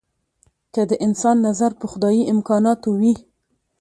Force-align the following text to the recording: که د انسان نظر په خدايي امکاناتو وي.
که 0.73 0.81
د 0.89 0.91
انسان 1.05 1.37
نظر 1.47 1.71
په 1.79 1.85
خدايي 1.91 2.23
امکاناتو 2.33 2.89
وي. 2.99 3.13